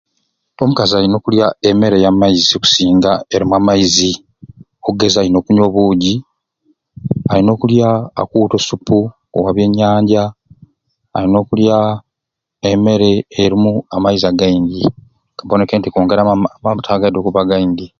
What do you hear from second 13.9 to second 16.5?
amaizi againgi aboneke nti akwongeramu ama